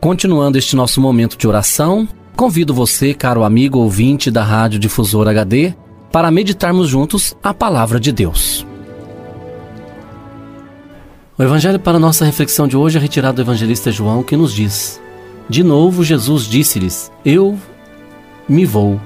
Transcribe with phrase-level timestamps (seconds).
[0.00, 5.74] Continuando este nosso momento de oração, convido você, caro amigo ouvinte da Rádio Difusor HD,
[6.10, 8.66] para meditarmos juntos a palavra de Deus.
[11.36, 14.98] O evangelho para nossa reflexão de hoje é retirado do evangelista João, que nos diz:
[15.50, 17.58] De novo Jesus disse-lhes: Eu
[18.48, 18.98] me vou,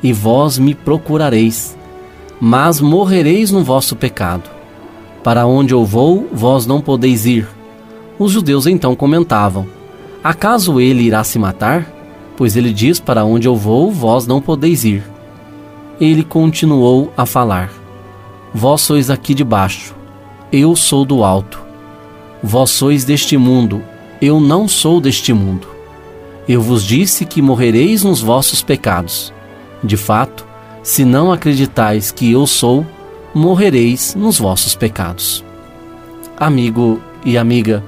[0.00, 1.76] e vós me procurareis,
[2.40, 4.48] mas morrereis no vosso pecado.
[5.24, 7.48] Para onde eu vou, vós não podeis ir.
[8.16, 9.75] Os judeus então comentavam:
[10.26, 11.86] Acaso ele irá se matar?
[12.36, 15.04] Pois ele diz: Para onde eu vou, vós não podeis ir.
[16.00, 17.70] Ele continuou a falar:
[18.52, 19.94] Vós sois aqui de baixo,
[20.50, 21.64] eu sou do alto.
[22.42, 23.80] Vós sois deste mundo,
[24.20, 25.68] eu não sou deste mundo.
[26.48, 29.32] Eu vos disse que morrereis nos vossos pecados.
[29.80, 30.44] De fato,
[30.82, 32.84] se não acreditais que eu sou,
[33.32, 35.44] morrereis nos vossos pecados.
[36.36, 37.80] Amigo e amiga,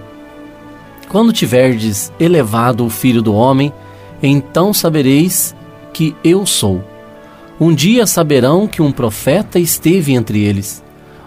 [1.09, 3.73] quando tiverdes elevado o Filho do Homem,
[4.23, 5.55] então sabereis
[5.93, 6.85] que eu sou.
[7.61, 10.83] Um dia saberão que um profeta esteve entre eles.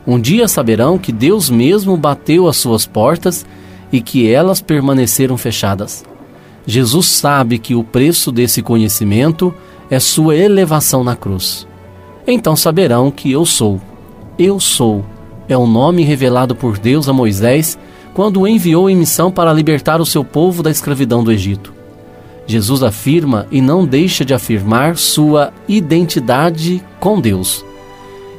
[0.05, 3.45] Um dia saberão que Deus mesmo bateu as suas portas
[3.91, 6.03] e que elas permaneceram fechadas.
[6.65, 9.53] Jesus sabe que o preço desse conhecimento
[9.89, 11.67] é sua elevação na cruz.
[12.25, 13.81] Então saberão que eu sou.
[14.37, 15.03] Eu sou
[15.51, 17.77] é o nome revelado por Deus a Moisés
[18.13, 21.73] quando o enviou em missão para libertar o seu povo da escravidão do Egito.
[22.45, 27.63] Jesus afirma e não deixa de afirmar sua identidade com Deus.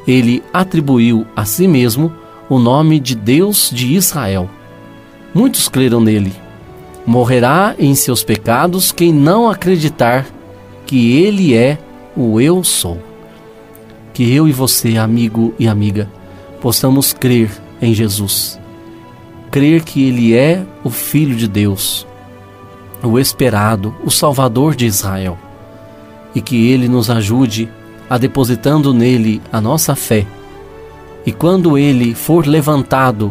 [0.06, 2.12] Ele atribuiu a si mesmo
[2.49, 4.50] o nome de Deus de Israel.
[5.33, 6.33] Muitos creram nele.
[7.06, 10.27] Morrerá em seus pecados quem não acreditar
[10.84, 11.78] que ele é
[12.15, 12.99] o Eu Sou.
[14.12, 16.10] Que eu e você, amigo e amiga,
[16.60, 17.50] possamos crer
[17.81, 18.61] em Jesus
[19.52, 22.06] crer que Ele é o Filho de Deus,
[23.02, 25.38] o esperado, o Salvador de Israel,
[26.34, 27.68] e que Ele nos ajude
[28.08, 30.26] a depositando nele a nossa fé.
[31.26, 33.30] E quando Ele for levantado,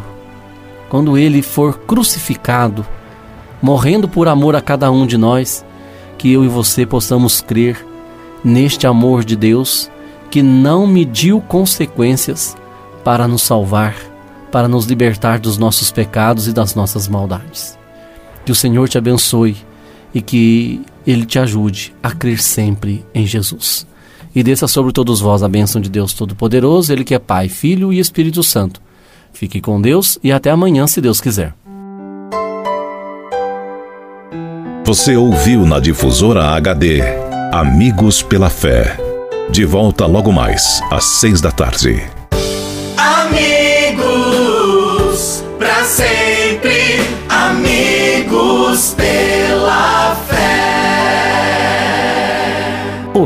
[0.90, 2.86] quando Ele for crucificado,
[3.60, 5.66] morrendo por amor a cada um de nós,
[6.20, 7.84] que eu e você possamos crer
[8.44, 9.90] neste amor de Deus
[10.30, 12.56] que não mediu consequências
[13.04, 14.11] para nos salvar
[14.52, 17.78] para nos libertar dos nossos pecados e das nossas maldades.
[18.46, 19.56] Que o Senhor te abençoe
[20.14, 23.88] e que Ele te ajude a crer sempre em Jesus.
[24.34, 27.92] E desça sobre todos vós a bênção de Deus Todo-Poderoso, Ele que é Pai, Filho
[27.92, 28.82] e Espírito Santo.
[29.34, 31.54] Fique com Deus e até amanhã, se Deus quiser.
[34.86, 37.02] Você ouviu na difusora HD
[37.52, 38.98] Amigos pela Fé.
[39.50, 42.02] De volta logo mais, às seis da tarde.